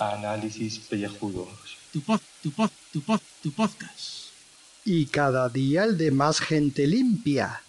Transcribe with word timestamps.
Análisis 0.00 0.80
pellejudos. 0.80 1.46
Tu 1.92 2.00
pod, 2.00 2.20
tu 2.42 2.50
pod, 2.50 2.70
tu 2.92 3.00
pod, 3.00 3.20
tu 3.44 3.52
podcast. 3.52 4.32
Y 4.84 5.06
cada 5.06 5.48
día 5.48 5.84
el 5.84 5.96
de 5.96 6.10
más 6.10 6.40
gente 6.40 6.88
limpia. 6.88 7.62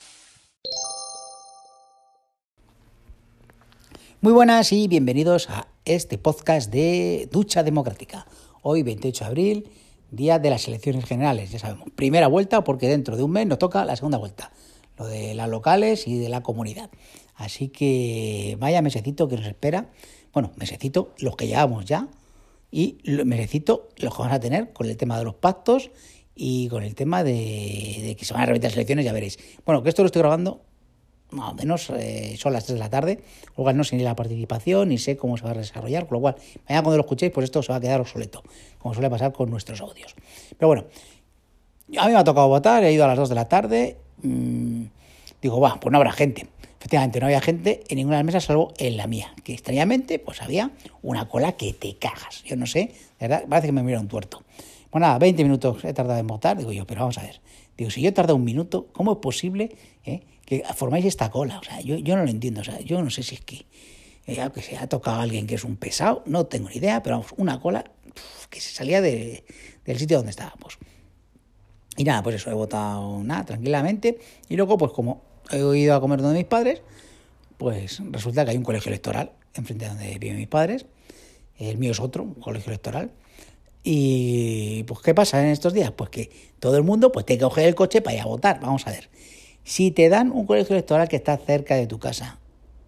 Muy 4.22 4.34
buenas 4.34 4.72
y 4.72 4.88
bienvenidos 4.88 5.52
a 5.52 5.68
este 5.86 6.18
podcast 6.18 6.72
de 6.72 7.30
Ducha 7.32 7.62
Democrática. 7.62 8.26
Hoy 8.64 8.82
28 8.82 9.24
de 9.24 9.28
abril, 9.30 9.70
día 10.10 10.40
de 10.40 10.50
las 10.50 10.68
elecciones 10.68 11.06
generales, 11.06 11.52
ya 11.52 11.60
sabemos. 11.60 11.92
Primera 11.92 12.26
vuelta 12.26 12.64
porque 12.64 12.88
dentro 12.88 13.16
de 13.16 13.22
un 13.22 13.30
mes 13.30 13.46
nos 13.46 13.60
toca 13.60 13.86
la 13.86 13.96
segunda 13.96 14.18
vuelta, 14.18 14.52
lo 14.98 15.08
de 15.08 15.34
las 15.34 15.50
locales 15.50 16.08
y 16.08 16.18
de 16.18 16.30
la 16.30 16.42
comunidad. 16.42 16.90
Así 17.36 17.70
que 17.70 18.58
vaya 18.60 18.82
mesecito 18.82 19.28
que 19.28 19.38
nos 19.38 19.46
espera. 19.46 19.90
Bueno, 20.34 20.52
mesecito 20.56 21.14
los 21.20 21.36
que 21.36 21.48
llevamos 21.48 21.86
ya 21.86 22.08
y 22.72 22.98
mesecito 23.06 23.90
los 23.98 24.14
que 24.14 24.20
vamos 24.20 24.36
a 24.36 24.40
tener 24.40 24.74
con 24.74 24.88
el 24.88 24.98
tema 24.98 25.18
de 25.18 25.26
los 25.26 25.36
pactos 25.36 25.92
y 26.36 26.68
con 26.70 26.84
el 26.84 26.96
tema 26.96 27.24
de, 27.24 28.02
de 28.04 28.16
que 28.18 28.26
se 28.26 28.34
van 28.34 28.44
a 28.44 28.46
repetir 28.48 28.66
las 28.66 28.74
elecciones, 28.74 29.06
ya 29.06 29.14
veréis. 29.14 29.40
Bueno, 29.66 29.82
que 29.84 29.90
esto 29.90 30.04
lo 30.04 30.08
estoy 30.08 30.22
grabando 30.22 30.62
más 31.32 31.52
o 31.52 31.56
menos 31.56 31.90
eh, 31.90 32.36
son 32.38 32.54
las 32.54 32.66
3 32.66 32.76
de 32.76 32.80
la 32.80 32.90
tarde, 32.90 33.20
cual 33.56 33.76
no 33.76 33.84
sé 33.84 33.96
ni 33.96 34.04
la 34.04 34.16
participación 34.16 34.90
ni 34.90 34.98
sé 34.98 35.18
cómo 35.18 35.38
se 35.38 35.44
va 35.44 35.52
a 35.52 35.54
desarrollar, 35.56 36.08
con 36.08 36.16
lo 36.16 36.22
cual 36.22 36.36
mañana 36.68 36.84
cuando 36.84 36.98
lo 36.98 37.02
escuchéis, 37.02 37.32
pues 37.32 37.46
esto 37.46 37.62
se 37.64 37.72
va 37.72 37.78
a 37.78 37.82
quedar 37.82 38.00
obsoleto, 38.00 38.44
como 38.80 38.94
suele 38.94 39.10
pasar 39.10 39.34
con 39.34 39.50
nuestros 39.50 39.82
audios. 39.82 40.16
Pero 40.58 40.68
bueno, 40.68 40.86
a 41.98 42.08
mí 42.08 42.14
me 42.14 42.18
ha 42.18 42.24
tocado 42.24 42.48
votar, 42.48 42.84
he 42.84 42.94
ido 42.94 43.04
a 43.04 43.08
las 43.08 43.18
2 43.18 43.30
de 43.30 43.36
la 43.36 43.48
tarde, 43.48 43.98
mmm, 44.22 44.84
digo, 45.42 45.60
va, 45.60 45.80
pues 45.80 45.92
no 45.92 45.98
habrá 45.98 46.12
gente. 46.12 46.48
Efectivamente, 46.80 47.20
no 47.20 47.26
había 47.26 47.42
gente 47.42 47.84
en 47.90 47.98
ninguna 47.98 48.22
mesa 48.24 48.40
salvo 48.40 48.74
en 48.78 48.98
la 48.98 49.08
mía, 49.08 49.34
que 49.44 49.54
extrañamente 49.54 50.20
pues 50.20 50.42
había 50.42 50.72
una 51.02 51.28
cola 51.28 51.54
que 51.54 51.74
te 51.74 51.98
cagas. 51.98 52.44
Yo 52.44 52.56
no 52.56 52.66
sé, 52.66 52.92
de 53.20 53.28
verdad, 53.28 53.46
parece 53.50 53.68
que 53.68 53.72
me 53.74 53.84
mira 53.84 54.00
un 54.00 54.08
tuerto. 54.08 54.44
Bueno, 54.92 55.08
nada, 55.08 55.20
20 55.20 55.44
minutos 55.44 55.84
he 55.84 55.94
tardado 55.94 56.20
en 56.20 56.28
votar, 56.28 56.58
digo 56.58 56.72
yo, 56.72 56.86
pero 56.86 57.02
vamos 57.02 57.18
a 57.18 57.24
ver. 57.24 57.42
Digo, 57.78 57.92
si 57.92 58.02
yo 58.02 58.10
he 58.10 58.12
tardado 58.12 58.36
un 58.36 58.44
minuto, 58.44 58.88
¿cómo 58.94 59.14
es 59.14 59.18
posible 59.18 59.76
eh, 60.06 60.22
que 60.46 60.64
formáis 60.76 61.06
esta 61.06 61.30
cola? 61.30 61.60
O 61.60 61.64
sea, 61.64 61.82
yo, 61.82 61.98
yo 61.98 62.16
no 62.16 62.24
lo 62.24 62.30
entiendo. 62.30 62.62
O 62.62 62.64
sea, 62.64 62.80
yo 62.80 63.02
no 63.04 63.10
sé 63.10 63.22
si 63.24 63.36
es 63.36 63.42
que, 63.42 63.66
eh, 64.26 64.50
que 64.54 64.62
se 64.62 64.78
ha 64.78 64.88
tocado 64.88 65.18
a 65.18 65.24
alguien 65.24 65.46
que 65.46 65.56
es 65.56 65.64
un 65.64 65.76
pesado, 65.76 66.24
no 66.26 66.46
tengo 66.46 66.70
ni 66.70 66.78
idea, 66.78 67.04
pero 67.04 67.18
vamos, 67.18 67.34
una 67.38 67.60
cola 67.60 67.84
que 68.50 68.62
se 68.62 68.74
salía 68.74 69.02
de, 69.02 69.44
del 69.86 70.00
sitio 70.00 70.18
donde 70.18 70.32
estábamos. 70.32 70.78
Y 71.98 72.04
nada, 72.04 72.24
pues 72.24 72.38
eso, 72.38 72.52
he 72.52 72.54
votado 72.54 73.24
nada, 73.24 73.44
tranquilamente. 73.44 74.20
Y 74.48 74.56
luego, 74.56 74.78
pues 74.78 74.92
como 74.92 75.24
he 75.52 75.78
ido 75.78 75.96
a 75.96 76.00
comer 76.00 76.22
donde 76.22 76.38
mis 76.38 76.48
padres, 76.48 76.82
pues 77.58 78.00
resulta 78.12 78.46
que 78.46 78.52
hay 78.52 78.58
un 78.58 78.64
colegio 78.64 78.90
electoral 78.90 79.32
enfrente 79.56 79.86
de 79.86 79.90
donde 79.90 80.20
viven 80.20 80.38
mis 80.38 80.48
padres. 80.48 80.86
El 81.58 81.78
mío 81.78 81.92
es 81.92 82.00
otro, 82.00 82.24
un 82.24 82.36
colegio 82.36 82.70
electoral. 82.70 83.12
Y 83.84 84.84
pues, 84.84 85.00
¿qué 85.00 85.16
pasa 85.16 85.42
en 85.42 85.48
estos 85.48 85.74
días? 85.74 85.92
Pues 85.92 86.10
que 86.10 86.30
todo 86.60 86.78
el 86.78 86.84
mundo 86.84 87.12
pues, 87.12 87.26
tiene 87.26 87.40
que 87.40 87.46
coger 87.46 87.68
el 87.68 87.76
coche 87.76 88.02
para 88.02 88.16
ir 88.16 88.22
a 88.22 88.26
votar. 88.26 88.60
Vamos 88.60 88.86
a 88.86 88.92
ver. 88.92 89.10
Si 89.64 89.92
te 89.92 90.10
dan 90.10 90.32
un 90.32 90.46
colegio 90.46 90.76
electoral 90.76 91.08
que 91.08 91.16
está 91.16 91.38
cerca 91.38 91.76
de 91.76 91.88
tu 91.88 92.00
casa, 92.00 92.38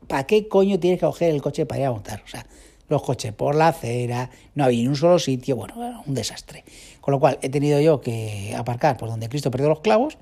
¿para 0.07 0.25
qué 0.27 0.47
coño 0.47 0.79
tienes 0.79 0.99
que 0.99 1.05
coger 1.05 1.31
el 1.31 1.41
coche 1.41 1.65
para 1.65 1.81
ir 1.81 1.87
a 1.87 1.91
votar? 1.91 2.21
O 2.23 2.27
sea, 2.27 2.45
los 2.89 3.01
coches 3.03 3.33
por 3.33 3.55
la 3.55 3.69
acera, 3.69 4.29
no 4.55 4.65
había 4.65 4.81
ni 4.81 4.87
un 4.87 4.95
solo 4.95 5.19
sitio, 5.19 5.55
bueno, 5.55 6.03
un 6.05 6.13
desastre. 6.13 6.63
Con 7.01 7.13
lo 7.13 7.19
cual 7.19 7.39
he 7.41 7.49
tenido 7.49 7.79
yo 7.79 8.01
que 8.01 8.53
aparcar 8.57 8.97
por 8.97 9.09
donde 9.09 9.29
Cristo 9.29 9.51
perdió 9.51 9.69
los 9.69 9.79
clavos 9.79 10.17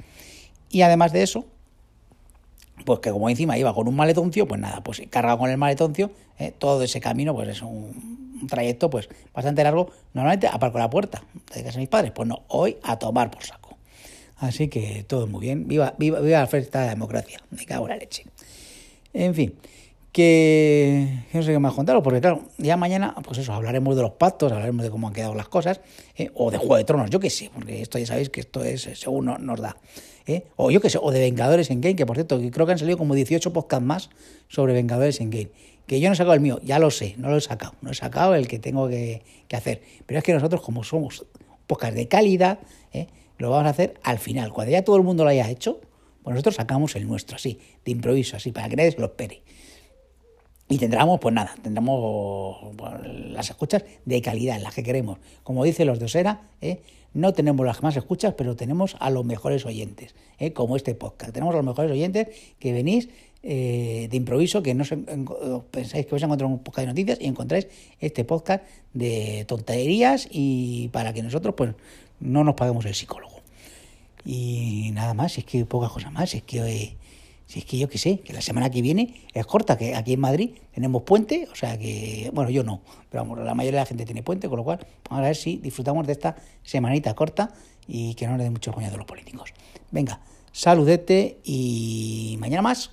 y 0.69 0.81
además 0.81 1.13
de 1.13 1.23
eso, 1.23 1.45
pues 2.85 2.99
que 2.99 3.11
como 3.11 3.29
encima 3.29 3.57
iba 3.57 3.73
con 3.73 3.87
un 3.87 3.95
maletoncio, 3.95 4.47
pues 4.47 4.61
nada, 4.61 4.81
pues 4.83 5.01
cargado 5.09 5.37
con 5.37 5.49
el 5.49 5.57
maletoncio, 5.57 6.11
eh, 6.37 6.53
todo 6.57 6.83
ese 6.83 6.99
camino 6.99 7.33
pues 7.33 7.49
es 7.49 7.61
un, 7.61 8.37
un, 8.41 8.47
trayecto 8.47 8.89
pues 8.89 9.09
bastante 9.33 9.63
largo. 9.63 9.89
Normalmente 10.13 10.47
aparco 10.47 10.77
la 10.77 10.89
puerta 10.89 11.23
de 11.53 11.63
casa 11.63 11.75
de 11.75 11.79
mis 11.79 11.89
padres, 11.89 12.11
pues 12.11 12.27
no, 12.27 12.43
hoy 12.49 12.77
a 12.83 12.99
tomar 12.99 13.31
por 13.31 13.43
saco. 13.43 13.77
Así 14.37 14.67
que 14.67 15.03
todo 15.07 15.25
muy 15.25 15.41
bien, 15.41 15.67
viva, 15.67 15.95
viva, 15.97 16.19
viva 16.19 16.39
la 16.39 16.47
fiesta 16.47 16.79
de 16.81 16.85
la 16.85 16.91
democracia, 16.91 17.41
me 17.49 17.65
cago 17.65 17.85
en 17.85 17.89
la 17.89 17.97
leche. 17.97 18.25
En 19.13 19.33
fin, 19.33 19.55
que, 20.17 21.25
no 21.31 21.43
sé 21.43 21.51
qué 21.51 21.59
más 21.59 21.75
contaros, 21.75 22.01
porque 22.01 22.19
claro, 22.19 22.41
ya 22.57 22.75
mañana, 22.75 23.13
pues 23.23 23.37
eso, 23.37 23.53
hablaremos 23.53 23.95
de 23.95 24.01
los 24.01 24.13
pactos, 24.13 24.51
hablaremos 24.51 24.81
de 24.81 24.89
cómo 24.89 25.07
han 25.07 25.13
quedado 25.13 25.35
las 25.35 25.47
cosas, 25.47 25.79
eh, 26.15 26.31
o 26.33 26.49
de 26.49 26.57
Juego 26.57 26.75
de 26.77 26.85
Tronos, 26.85 27.11
yo 27.11 27.19
qué 27.19 27.29
sé, 27.29 27.51
porque 27.53 27.83
esto 27.83 27.99
ya 27.99 28.07
sabéis 28.07 28.31
que 28.31 28.39
esto 28.39 28.63
es 28.63 28.89
según 28.95 29.25
nos 29.25 29.61
da. 29.61 29.77
¿Eh? 30.25 30.45
O 30.55 30.71
yo 30.71 30.81
qué 30.81 30.89
sé, 30.89 30.97
o 30.99 31.11
de 31.11 31.19
Vengadores 31.19 31.69
en 31.69 31.81
Game, 31.81 31.95
que 31.95 32.07
por 32.07 32.15
cierto, 32.15 32.41
creo 32.51 32.65
que 32.65 32.71
han 32.71 32.79
salido 32.79 32.97
como 32.97 33.13
18 33.13 33.53
podcasts 33.53 33.85
más 33.85 34.09
sobre 34.47 34.73
Vengadores 34.73 35.21
en 35.21 35.29
Game. 35.29 35.49
Que 35.85 35.99
yo 35.99 36.09
no 36.09 36.13
he 36.13 36.17
sacado 36.17 36.33
el 36.33 36.41
mío, 36.41 36.59
ya 36.63 36.79
lo 36.79 36.89
sé, 36.89 37.13
no 37.19 37.29
lo 37.29 37.37
he 37.37 37.41
sacado, 37.41 37.75
no 37.81 37.91
he 37.91 37.93
sacado 37.93 38.33
el 38.33 38.47
que 38.47 38.57
tengo 38.57 38.87
que, 38.87 39.21
que 39.47 39.55
hacer. 39.55 39.83
Pero 40.07 40.17
es 40.17 40.23
que 40.23 40.33
nosotros, 40.33 40.61
como 40.61 40.83
somos 40.83 41.27
podcast 41.67 41.93
de 41.93 42.07
calidad, 42.07 42.57
¿eh? 42.91 43.05
lo 43.37 43.51
vamos 43.51 43.67
a 43.67 43.69
hacer 43.69 43.93
al 44.01 44.17
final. 44.17 44.51
Cuando 44.51 44.71
ya 44.71 44.83
todo 44.83 44.95
el 44.95 45.03
mundo 45.03 45.23
lo 45.23 45.29
haya 45.29 45.47
hecho, 45.47 45.79
pues 46.23 46.33
nosotros 46.33 46.55
sacamos 46.55 46.95
el 46.95 47.07
nuestro, 47.07 47.35
así, 47.35 47.59
de 47.85 47.91
improviso, 47.91 48.35
así, 48.35 48.51
para 48.51 48.67
que 48.67 48.77
nadie 48.77 48.93
se 48.93 48.99
lo 48.99 49.05
espere. 49.05 49.43
Y 50.69 50.77
tendremos, 50.77 51.19
pues 51.19 51.33
nada, 51.33 51.55
tendremos 51.61 52.57
las 53.33 53.49
escuchas 53.49 53.85
de 54.05 54.21
calidad, 54.21 54.59
las 54.61 54.75
que 54.75 54.83
queremos. 54.83 55.17
Como 55.43 55.63
dicen 55.63 55.87
los 55.87 55.97
de 55.97 56.05
Osera, 56.05 56.41
¿eh? 56.61 56.81
no 57.13 57.33
tenemos 57.33 57.65
las 57.65 57.81
más 57.83 57.95
escuchas, 57.95 58.33
pero 58.37 58.55
tenemos 58.57 58.97
a 58.99 59.09
los 59.09 59.23
mejores 59.23 59.65
oyentes, 59.65 60.13
¿eh? 60.39 60.51
como 60.51 60.75
este 60.75 60.93
podcast. 60.93 61.31
Tenemos 61.31 61.53
a 61.53 61.57
los 61.57 61.65
mejores 61.65 61.89
oyentes 61.91 62.27
que 62.59 62.73
venís 62.73 63.07
eh, 63.43 64.09
de 64.11 64.17
improviso, 64.17 64.61
que 64.61 64.73
no 64.73 64.83
se, 64.83 64.97
pensáis 65.71 66.05
que 66.05 66.11
vais 66.11 66.23
a 66.23 66.25
encontrar 66.25 66.49
un 66.49 66.59
podcast 66.59 66.79
de 66.79 66.87
noticias 66.87 67.17
y 67.21 67.27
encontráis 67.27 67.67
este 68.01 68.25
podcast 68.25 68.65
de 68.93 69.45
tonterías 69.47 70.27
y 70.29 70.89
para 70.89 71.13
que 71.13 71.23
nosotros 71.23 71.55
pues 71.55 71.75
no 72.19 72.43
nos 72.43 72.55
paguemos 72.55 72.85
el 72.85 72.93
psicólogo. 72.93 73.37
Y 74.25 74.91
nada 74.91 75.13
más, 75.13 75.37
es 75.37 75.45
que 75.45 75.63
pocas 75.63 75.91
cosas 75.91 76.11
más, 76.11 76.33
es 76.33 76.43
que... 76.43 76.97
Si 77.47 77.59
es 77.59 77.65
que 77.65 77.77
yo 77.77 77.87
qué 77.87 77.97
sé, 77.97 78.19
que 78.19 78.33
la 78.33 78.41
semana 78.41 78.69
que 78.69 78.81
viene 78.81 79.25
es 79.33 79.45
corta, 79.45 79.77
que 79.77 79.95
aquí 79.95 80.13
en 80.13 80.19
Madrid 80.19 80.51
tenemos 80.73 81.03
puente, 81.03 81.47
o 81.49 81.55
sea 81.55 81.77
que, 81.79 82.29
bueno, 82.33 82.49
yo 82.49 82.61
no, 82.63 82.81
pero 83.09 83.23
la 83.37 83.53
mayoría 83.53 83.79
de 83.79 83.83
la 83.83 83.87
gente 83.87 84.05
tiene 84.05 84.21
puente, 84.21 84.49
con 84.49 84.57
lo 84.57 84.65
cual 84.65 84.85
vamos 85.09 85.23
a 85.23 85.27
ver 85.27 85.35
si 85.35 85.55
disfrutamos 85.57 86.05
de 86.05 86.11
esta 86.11 86.35
semanita 86.61 87.13
corta 87.15 87.49
y 87.87 88.15
que 88.15 88.27
no 88.27 88.35
le 88.35 88.43
dé 88.43 88.49
mucho 88.49 88.73
coño 88.73 88.87
a 88.87 88.97
los 88.97 89.05
políticos. 89.05 89.53
Venga, 89.91 90.19
saludete 90.51 91.39
y 91.45 92.35
mañana 92.39 92.61
más. 92.61 92.91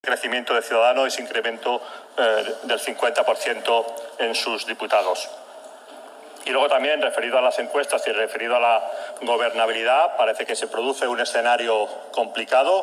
Crecimiento 0.00 0.54
de 0.54 0.62
Ciudadanos 0.62 1.16
y 1.16 1.22
incremento 1.22 1.80
eh, 2.18 2.44
del 2.66 2.80
50% 2.80 3.84
en 4.18 4.34
sus 4.34 4.66
diputados. 4.66 5.28
Y 6.46 6.50
luego 6.50 6.68
también, 6.68 7.00
referido 7.00 7.38
a 7.38 7.42
las 7.42 7.58
encuestas 7.58 8.06
y 8.06 8.12
referido 8.12 8.56
a 8.56 8.60
la 8.60 8.84
gobernabilidad, 9.22 10.16
parece 10.16 10.44
que 10.44 10.54
se 10.54 10.66
produce 10.66 11.06
un 11.08 11.20
escenario 11.20 11.88
complicado. 12.12 12.82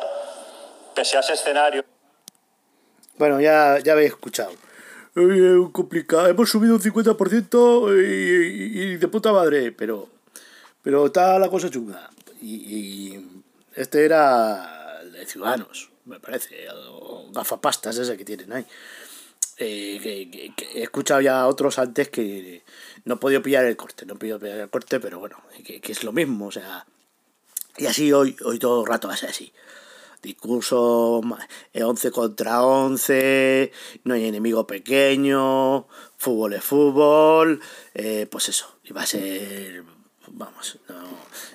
Pese 0.96 1.18
a 1.18 1.20
ese 1.20 1.34
escenario. 1.34 1.86
Bueno, 3.18 3.40
ya, 3.40 3.78
ya 3.84 3.94
habéis 3.94 4.12
escuchado. 4.12 4.52
Eh, 5.16 5.68
complicado. 5.72 6.28
Hemos 6.28 6.50
subido 6.50 6.76
un 6.76 6.82
50% 6.82 8.04
y, 8.04 8.80
y, 8.80 8.94
y, 8.94 8.98
de 8.98 9.08
puta 9.08 9.32
madre, 9.32 9.72
pero, 9.72 10.08
pero 10.82 11.06
está 11.06 11.38
la 11.38 11.50
cosa 11.50 11.70
chunga. 11.70 12.10
Y, 12.42 12.56
y 12.56 13.44
este 13.76 14.06
era 14.06 15.02
de 15.04 15.26
Ciudadanos, 15.26 15.92
me 16.06 16.20
parece. 16.20 16.68
Gafapastas 17.32 17.98
ese 17.98 18.18
que 18.18 18.26
tienen 18.26 18.52
ahí. 18.54 18.66
Eh, 19.58 20.00
que, 20.02 20.54
que, 20.56 20.80
he 20.80 20.84
escuchado 20.84 21.22
ya 21.22 21.42
a 21.42 21.48
otros 21.48 21.78
antes 21.78 22.10
que 22.10 22.64
no 23.06 23.16
he 23.16 23.18
podido 23.18 23.42
pillar 23.42 23.66
el 23.66 23.76
corte, 23.76 24.06
no 24.06 24.14
he 24.14 24.18
podido 24.18 24.40
pillar 24.40 24.60
el 24.60 24.70
corte, 24.70 25.00
pero 25.00 25.20
bueno, 25.20 25.38
que, 25.64 25.82
es 25.84 26.04
lo 26.04 26.12
mismo, 26.12 26.48
o 26.48 26.52
sea, 26.52 26.86
y 27.78 27.86
así 27.86 28.12
hoy, 28.12 28.36
hoy 28.44 28.60
todo 28.60 28.82
el 28.82 28.88
rato 28.88 29.08
va 29.08 29.16
a 29.16 29.18
ser 29.18 29.30
así. 29.30 29.54
Discurso 30.22 31.22
11 31.74 32.12
contra 32.12 32.64
11, 32.64 33.72
no 34.04 34.14
hay 34.14 34.26
enemigo 34.26 34.68
pequeño, 34.68 35.88
fútbol 36.18 36.54
es 36.54 36.64
fútbol, 36.64 37.60
eh, 37.96 38.28
pues 38.30 38.50
eso, 38.50 38.78
iba 38.84 39.02
a 39.02 39.06
ser, 39.08 39.84
vamos, 40.28 40.78
no. 40.88 41.04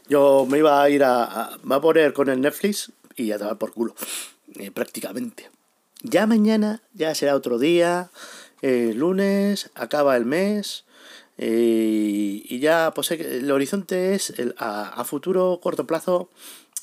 yo 0.08 0.46
me 0.48 0.58
iba 0.58 0.82
a 0.82 0.90
ir 0.90 1.04
a, 1.04 1.54
a 1.54 1.80
poner 1.80 2.12
con 2.12 2.28
el 2.28 2.40
Netflix 2.40 2.90
y 3.14 3.30
a 3.30 3.38
tomar 3.38 3.56
por 3.56 3.72
culo, 3.72 3.94
eh, 4.56 4.72
prácticamente. 4.72 5.55
Ya 6.02 6.26
mañana, 6.26 6.82
ya 6.94 7.14
será 7.14 7.34
otro 7.34 7.58
día, 7.58 8.10
eh, 8.62 8.92
lunes, 8.94 9.70
acaba 9.74 10.16
el 10.16 10.26
mes, 10.26 10.84
eh, 11.38 12.42
y 12.44 12.58
ya, 12.60 12.92
pues 12.94 13.10
el 13.10 13.50
horizonte 13.50 14.14
es 14.14 14.30
el, 14.38 14.54
a, 14.58 14.88
a, 14.88 15.04
futuro, 15.04 15.58
corto 15.62 15.86
plazo, 15.86 16.30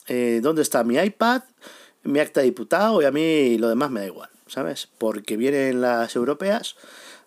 eh, 0.08 0.40
dónde 0.42 0.62
está 0.62 0.84
mi 0.84 0.98
iPad, 0.98 1.44
mi 2.04 2.20
acta 2.20 2.42
de 2.42 2.48
diputado 2.48 3.02
y 3.02 3.06
a 3.06 3.12
mí 3.12 3.58
lo 3.58 3.70
demás 3.70 3.92
me 3.92 4.02
da 4.02 4.06
igual, 4.08 4.30
¿sabes? 4.48 4.90
Porque 4.98 5.38
vienen 5.38 5.82
las 5.82 6.16
europeas, 6.16 6.76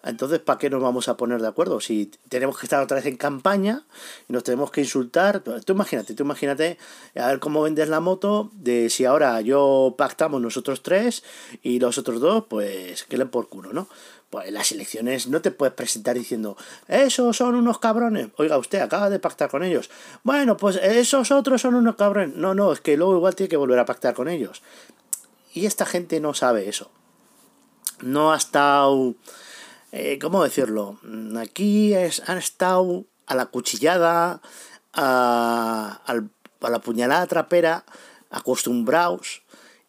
Entonces, 0.07 0.39
¿para 0.39 0.59
qué 0.59 0.71
nos 0.71 0.81
vamos 0.81 1.09
a 1.09 1.17
poner 1.17 1.43
de 1.43 1.49
acuerdo? 1.49 1.81
Si 1.81 2.13
tenemos 2.29 2.57
que 2.59 2.67
estar 2.67 2.81
otra 2.81 2.97
vez 2.97 3.07
en 3.07 3.17
campaña 3.17 3.85
y 4.29 4.33
nos 4.33 4.45
tenemos 4.45 4.71
que 4.71 4.81
insultar, 4.81 5.41
tú 5.41 5.73
imagínate, 5.73 6.15
tú 6.15 6.23
imagínate 6.23 6.79
a 7.17 7.27
ver 7.27 7.41
cómo 7.41 7.63
vendes 7.63 7.89
la 7.89 7.99
moto 7.99 8.51
de 8.55 8.89
si 8.89 9.05
ahora 9.05 9.41
yo 9.41 9.97
pactamos 9.99 10.41
nosotros 10.41 10.83
tres 10.85 11.25
y 11.63 11.81
los 11.81 11.99
otros 11.99 12.21
dos, 12.21 12.45
pues 12.49 13.03
que 13.05 13.19
le 13.19 13.27
por 13.27 13.49
culo, 13.49 13.73
¿no? 13.73 13.89
Pues 14.31 14.53
las 14.53 14.71
elecciones 14.71 15.27
no 15.27 15.41
te 15.41 15.51
puedes 15.51 15.75
presentar 15.75 16.15
diciendo, 16.15 16.57
esos 16.87 17.37
son 17.37 17.57
unos 17.57 17.79
cabrones. 17.81 18.29
Oiga, 18.37 18.59
usted 18.59 18.81
acaba 18.81 19.11
de 19.11 19.19
pactar 19.19 19.51
con 19.51 19.65
ellos. 19.65 19.91
Bueno, 20.23 20.57
pues 20.57 20.77
esos 20.77 21.33
otros 21.33 21.63
son 21.63 21.75
unos 21.75 21.97
cabrones. 21.97 22.37
No, 22.37 22.55
no, 22.55 22.73
es 22.73 22.81
que 22.81 22.97
luego 22.97 23.17
igual 23.17 23.35
tiene 23.35 23.49
que 23.49 23.57
volver 23.57 23.79
a 23.81 23.87
pactar 23.87 24.15
con 24.15 24.29
ellos. 24.29 24.63
Y 25.53 25.67
esta 25.67 25.87
gente 25.87 26.21
no 26.21 26.35
sabe 26.35 26.69
eso. 26.69 26.91
No 28.03 28.33
ha 28.33 28.37
estado... 28.37 29.15
Eh, 29.93 30.19
¿Cómo 30.21 30.43
decirlo? 30.43 30.99
Aquí 31.39 31.95
es, 31.95 32.23
han 32.29 32.39
estado 32.39 33.05
a 33.27 33.35
la 33.35 33.47
cuchillada, 33.47 34.43
a, 34.93 36.01
a 36.05 36.71
la 36.71 36.79
puñalada 36.81 37.27
trapera, 37.27 37.85
acostumbrados. 38.31 39.43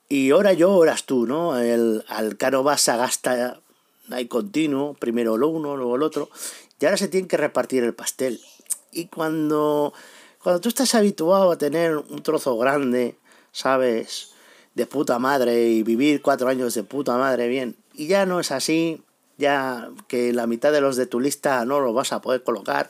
Y 0.08 0.32
ahora 0.32 0.54
yo, 0.54 0.72
horas 0.72 1.04
tú, 1.04 1.26
¿no? 1.26 1.58
El, 1.58 2.06
al 2.08 2.38
caro 2.38 2.64
vas 2.64 2.88
a 2.88 2.96
gastar 2.96 3.62
hay 4.12 4.28
continuo, 4.28 4.94
primero 4.94 5.38
lo 5.38 5.50
uno, 5.50 5.76
luego 5.76 5.96
el 5.96 6.04
otro, 6.04 6.30
y 6.80 6.86
ahora 6.86 6.98
se 6.98 7.08
tiene 7.08 7.28
que 7.28 7.38
repartir 7.38 7.84
el 7.84 7.94
pastel. 7.94 8.40
Y 8.92 9.08
cuando, 9.08 9.94
cuando 10.42 10.62
tú 10.62 10.70
estás 10.70 10.96
habituado 10.96 11.52
a 11.52 11.58
tener 11.58 11.98
un 11.98 12.24
trozo 12.24 12.58
grande, 12.58 13.18
¿sabes? 13.52 14.32
De 14.76 14.86
puta 14.86 15.20
madre 15.20 15.70
y 15.70 15.84
vivir 15.84 16.22
cuatro 16.22 16.48
años 16.48 16.74
de 16.74 16.84
puta 16.84 17.18
madre 17.18 17.48
bien, 17.48 17.76
y 17.98 18.08
ya 18.08 18.26
no 18.26 18.40
es 18.40 18.52
así, 18.52 19.02
ya 19.38 19.90
que 20.08 20.34
la 20.34 20.48
mitad 20.48 20.72
de 20.72 20.82
los 20.82 20.96
de 20.96 21.06
tu 21.06 21.20
lista 21.20 21.64
no 21.66 21.80
los 21.80 21.94
vas 21.94 22.12
a 22.12 22.22
poder 22.22 22.44
colocar, 22.44 22.90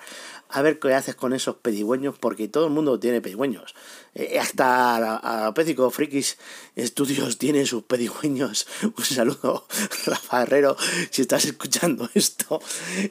a 0.50 0.62
ver 0.62 0.80
qué 0.80 0.94
haces 0.94 1.15
con 1.15 1.33
esos 1.33 1.57
pedigüeños, 1.57 2.18
porque 2.18 2.48
todo 2.48 2.68
el 2.68 2.74
mundo 2.74 3.00
tiene 3.00 3.21
pedigüeños. 3.21 3.75
Eh, 4.15 4.39
hasta 4.39 5.45
a, 5.48 5.54
Pécico 5.54 5.89
Frikis 5.89 6.38
Estudios 6.75 7.38
tienen 7.39 7.65
sus 7.65 7.83
pedigüeños. 7.83 8.68
Un 8.83 9.04
saludo, 9.04 9.68
Rafa 10.06 10.44
Herrero, 10.44 10.77
si 11.09 11.21
estás 11.21 11.45
escuchando 11.45 12.09
esto, 12.13 12.62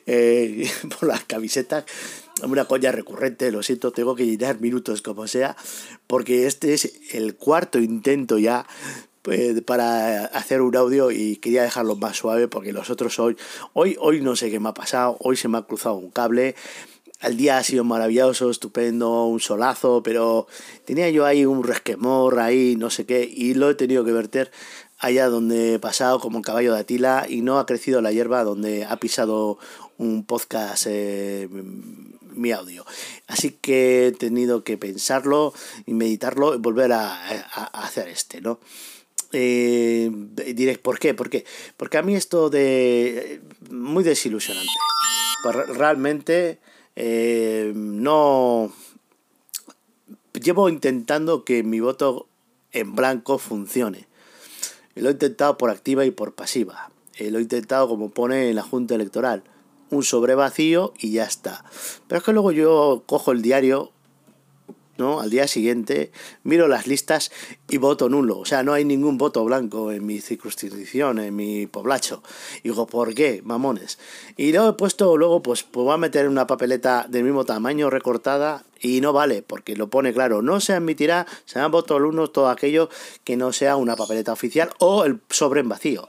eh, 0.07 0.71
por 0.99 1.09
las 1.09 1.25
camisetas. 1.25 1.85
Una 2.43 2.67
coña 2.67 2.93
recurrente, 2.93 3.51
lo 3.51 3.63
siento, 3.63 3.93
tengo 3.93 4.15
que 4.15 4.27
llenar 4.27 4.61
minutos 4.61 5.01
como 5.01 5.27
sea, 5.27 5.57
porque 6.07 6.47
este 6.47 6.75
es 6.75 6.93
el 7.13 7.35
cuarto 7.37 7.79
intento 7.79 8.37
ya 8.37 8.67
pues, 9.27 9.61
para 9.63 10.27
hacer 10.27 10.63
un 10.63 10.77
audio 10.77 11.11
y 11.11 11.35
quería 11.39 11.65
dejarlo 11.65 11.97
más 11.97 12.17
suave 12.17 12.47
porque 12.47 12.73
los 12.73 12.91
otros 12.91 13.19
hoy, 13.19 13.37
hoy, 13.73 13.97
hoy 13.99 14.21
no 14.21 14.37
sé 14.37 14.53
qué 14.53 14.61
me 14.61 14.69
ha 14.69 14.75
pasado, 14.75 15.17
hoy 15.19 15.37
se 15.37 15.49
me 15.49 15.59
ha 15.59 15.63
cruzado 15.63 15.97
un 15.97 16.13
cable 16.13 16.55
el 17.23 17.37
día 17.37 17.59
ha 17.59 17.65
sido 17.65 17.83
maravilloso, 17.83 18.51
estupendo, 18.51 19.25
un 19.25 19.41
solazo, 19.41 20.03
pero 20.05 20.47
tenía 20.85 21.11
yo 21.11 21.27
ahí 21.27 21.45
un 21.45 21.65
resquemor, 21.65 22.39
ahí 22.39 22.77
no 22.77 22.89
sé 22.89 23.05
qué, 23.05 23.29
y 23.29 23.55
lo 23.55 23.69
he 23.69 23.75
tenido 23.75 24.05
que 24.05 24.13
verter 24.13 24.53
allá 25.01 25.29
donde 25.29 25.75
he 25.75 25.79
pasado 25.81 26.21
como 26.21 26.39
el 26.39 26.45
caballo 26.45 26.75
de 26.75 26.81
Atila 26.81 27.27
y 27.29 27.41
no 27.41 27.59
ha 27.59 27.67
crecido 27.67 28.01
la 28.03 28.13
hierba 28.13 28.45
donde 28.45 28.85
ha 28.85 28.97
pisado 28.99 29.59
un 29.99 30.25
podcast 30.25 30.87
eh, 30.89 31.49
mi 32.37 32.53
audio. 32.53 32.85
Así 33.27 33.51
que 33.51 34.09
he 34.09 34.13
tenido 34.13 34.63
que 34.63 34.79
pensarlo 34.79 35.53
y 35.87 35.95
meditarlo 35.95 36.55
y 36.55 36.59
volver 36.59 36.93
a, 36.93 37.27
hacer 37.73 38.09
este, 38.09 38.41
¿no? 38.41 38.61
Eh, 39.39 40.11
diréis, 40.55 40.79
¿por 40.79 40.99
qué? 40.99 41.13
¿por 41.13 41.29
qué? 41.29 41.45
Porque 41.77 41.99
a 41.99 42.03
mí 42.03 42.15
esto 42.15 42.49
de... 42.49 43.43
muy 43.69 44.03
desilusionante. 44.03 44.73
Realmente 45.75 46.59
eh, 46.97 47.71
no... 47.75 48.73
Llevo 50.33 50.71
intentando 50.71 51.45
que 51.45 51.63
mi 51.63 51.81
voto 51.81 52.29
en 52.73 52.95
blanco 52.95 53.37
funcione. 53.37 54.09
Lo 54.95 55.11
he 55.11 55.13
intentado 55.13 55.59
por 55.59 55.69
activa 55.69 56.07
y 56.07 56.11
por 56.11 56.35
pasiva. 56.35 56.91
Eh, 57.17 57.31
lo 57.31 57.39
he 57.39 57.43
intentado 57.43 57.89
como 57.89 58.09
pone 58.09 58.49
en 58.49 58.57
la 58.57 58.63
Junta 58.63 58.95
Electoral. 58.95 59.45
Un 59.91 60.03
sobre 60.03 60.35
vacío 60.35 60.95
y 60.99 61.13
ya 61.13 61.25
está. 61.25 61.63
Pero 62.09 62.21
es 62.21 62.25
que 62.25 62.33
luego 62.33 62.53
yo 62.53 63.03
cojo 63.05 63.33
el 63.33 63.43
diario 63.43 63.93
¿no? 64.99 65.21
Al 65.21 65.31
día 65.31 65.49
siguiente 65.49 66.11
miro 66.43 66.69
las 66.69 66.87
listas 66.87 67.31
y 67.69 67.79
voto 67.79 68.09
nulo. 68.09 68.39
O 68.39 68.45
sea, 68.45 68.63
no 68.63 68.73
hay 68.73 68.85
ningún 68.85 69.19
voto 69.19 69.45
blanco 69.45 69.93
en 69.93 70.07
mi 70.07 70.21
circunscripción, 70.21 71.19
en 71.19 71.35
mi 71.35 71.67
poblacho. 71.67 72.23
Y 72.63 72.69
digo, 72.69 72.87
¿por 72.87 73.15
qué, 73.15 73.43
mamones? 73.45 73.99
Y 74.37 74.53
luego 74.53 74.71
he 74.71 74.73
puesto, 74.75 75.17
luego, 75.17 75.43
pues, 75.43 75.63
pues 75.63 75.85
voy 75.85 75.95
a 75.95 75.99
meter 75.99 76.29
una 76.29 76.47
papeleta 76.47 77.07
del 77.09 77.25
mismo 77.25 77.45
tamaño 77.45 77.91
recortada 77.91 78.65
y 78.81 79.01
no 79.01 79.13
vale, 79.13 79.43
porque 79.43 79.77
lo 79.77 79.89
pone 79.89 80.13
claro, 80.13 80.43
no 80.43 80.61
se 80.61 80.75
admitirá, 80.75 81.27
se 81.45 81.59
dan 81.59 81.71
votos 81.71 82.01
uno 82.01 82.29
todo 82.29 82.49
aquello 82.49 82.91
que 83.25 83.37
no 83.37 83.53
sea 83.53 83.77
una 83.77 83.97
papeleta 83.97 84.33
oficial 84.33 84.71
o 84.79 85.05
el 85.05 85.21
sobre 85.31 85.61
en 85.61 85.69
vacío. 85.69 86.09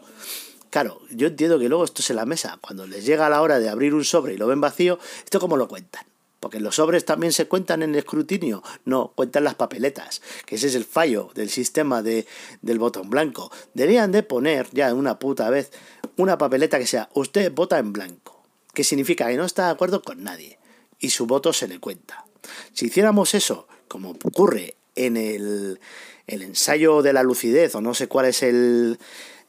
Claro, 0.69 1.01
yo 1.11 1.27
entiendo 1.27 1.59
que 1.59 1.69
luego 1.69 1.85
esto 1.85 2.01
es 2.01 2.09
en 2.09 2.17
la 2.17 2.25
mesa. 2.25 2.57
Cuando 2.61 2.85
les 2.85 3.05
llega 3.05 3.29
la 3.29 3.41
hora 3.41 3.59
de 3.59 3.69
abrir 3.69 3.93
un 3.93 4.03
sobre 4.03 4.33
y 4.33 4.37
lo 4.37 4.47
ven 4.47 4.61
vacío, 4.61 4.99
¿esto 5.23 5.39
cómo 5.39 5.55
lo 5.55 5.67
cuentan? 5.67 6.05
Porque 6.39 6.59
los 6.59 6.75
sobres 6.75 7.05
también 7.05 7.33
se 7.33 7.47
cuentan 7.47 7.81
en 7.81 7.91
el 7.91 7.97
escrutinio. 7.97 8.63
No, 8.85 9.11
cuentan 9.15 9.43
las 9.43 9.55
papeletas, 9.55 10.21
que 10.45 10.55
ese 10.55 10.67
es 10.67 10.75
el 10.75 10.85
fallo 10.85 11.29
del 11.33 11.49
sistema 11.49 12.01
de, 12.01 12.27
del 12.61 12.79
botón 12.79 13.09
blanco. 13.09 13.51
Deberían 13.73 14.11
de 14.11 14.23
poner 14.23 14.67
ya 14.71 14.93
una 14.93 15.19
puta 15.19 15.49
vez 15.49 15.71
una 16.15 16.37
papeleta 16.37 16.79
que 16.79 16.87
sea 16.87 17.09
usted 17.13 17.51
vota 17.51 17.79
en 17.79 17.93
blanco, 17.93 18.43
que 18.73 18.83
significa 18.83 19.27
que 19.27 19.37
no 19.37 19.45
está 19.45 19.65
de 19.65 19.71
acuerdo 19.71 20.01
con 20.01 20.23
nadie 20.23 20.59
y 20.99 21.09
su 21.09 21.25
voto 21.25 21.53
se 21.53 21.67
le 21.67 21.79
cuenta. 21.79 22.25
Si 22.73 22.85
hiciéramos 22.85 23.33
eso, 23.33 23.67
como 23.87 24.11
ocurre 24.11 24.75
en 24.95 25.17
el, 25.17 25.79
el 26.27 26.41
ensayo 26.41 27.01
de 27.01 27.13
la 27.13 27.23
lucidez, 27.23 27.75
o 27.75 27.81
no 27.81 27.93
sé 27.93 28.07
cuál 28.07 28.25
es 28.27 28.43
el, 28.43 28.99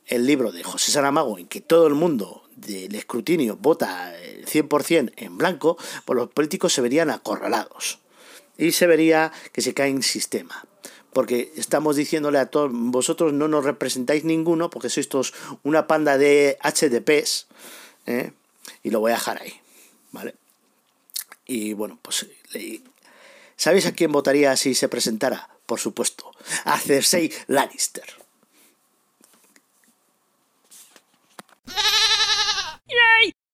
el 0.08 0.26
libro 0.26 0.52
de 0.52 0.64
José 0.64 0.90
Saramago, 0.90 1.38
en 1.38 1.46
que 1.46 1.60
todo 1.60 1.86
el 1.86 1.94
mundo 1.94 2.42
del 2.56 2.94
escrutinio 2.94 3.56
vota 3.56 4.18
el 4.18 4.46
100% 4.46 5.12
en 5.16 5.38
blanco, 5.38 5.76
pues 6.04 6.16
los 6.16 6.30
políticos 6.30 6.72
se 6.72 6.80
verían 6.80 7.10
acorralados. 7.10 8.00
Y 8.56 8.72
se 8.72 8.86
vería 8.86 9.32
que 9.52 9.62
se 9.62 9.74
cae 9.74 9.90
en 9.90 10.02
sistema. 10.02 10.66
Porque 11.12 11.52
estamos 11.56 11.96
diciéndole 11.96 12.38
a 12.38 12.46
todos, 12.46 12.70
vosotros 12.72 13.32
no 13.32 13.48
nos 13.48 13.64
representáis 13.64 14.24
ninguno, 14.24 14.70
porque 14.70 14.90
sois 14.90 15.08
todos 15.08 15.32
una 15.62 15.86
panda 15.86 16.18
de 16.18 16.58
HDPs, 16.62 17.46
¿eh? 18.06 18.32
y 18.82 18.90
lo 18.90 19.00
voy 19.00 19.12
a 19.12 19.14
dejar 19.14 19.40
ahí, 19.40 19.54
¿vale? 20.12 20.34
Y 21.46 21.72
bueno, 21.72 21.98
pues, 22.02 22.26
¿sabéis 23.56 23.86
a 23.86 23.92
quién 23.92 24.12
votaría 24.12 24.56
si 24.56 24.74
se 24.74 24.88
presentara? 24.88 25.48
Por 25.66 25.80
supuesto, 25.80 26.30
a 26.64 26.78
Cersei 26.78 27.32
Lannister. 27.46 28.27
Yay! 32.90 33.32